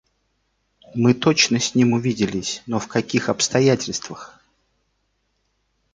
[0.95, 4.41] –Мы точно с ним увиделись, но в каких обстоятельствах!..